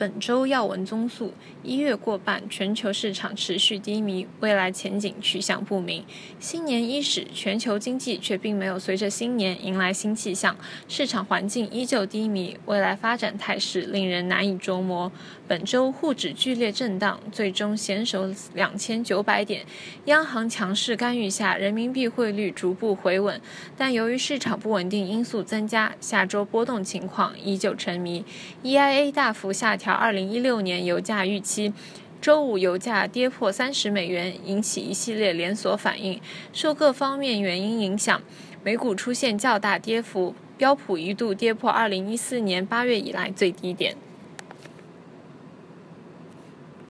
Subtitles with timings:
[0.00, 6.02] 本周要闻综述：一月过半，全球市场持续低迷，未来前景去向不明。
[6.38, 10.56] 新年伊始，全球经济却并没有随着新年迎来新气象，
[10.88, 15.12] 市场环境依旧低迷，未来发展态势令人难以捉摸。
[15.46, 19.66] 本周沪指剧烈震荡，最终险守两千九百点。
[20.06, 23.38] 央行强势干预下，人民币汇率逐步回稳，
[23.76, 28.24] 但由于市场不稳定因素增加，下周波动情况依旧沉迷。
[28.62, 29.89] EIA 大幅下调。
[29.92, 31.72] 二零一六年油价预期，
[32.20, 36.20] 周五油价跌破三十美元，引起一系列连锁反应。
[36.52, 38.20] 受各方面原因影响，
[38.62, 43.96] 美股出现较大跌幅，标普一度跌破二零一四年八月以来最低点。